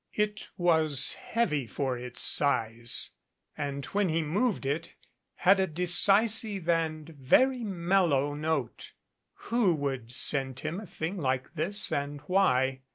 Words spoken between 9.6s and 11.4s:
would send him a thing